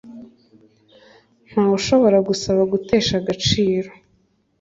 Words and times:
ntawe 1.47 1.73
ushobora 1.79 2.17
gusaba 2.27 2.61
gutesha 2.71 3.13
agaciro 3.21 3.89